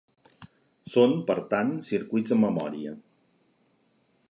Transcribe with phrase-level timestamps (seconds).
[0.93, 2.95] Són, per tant, circuits amb memòria.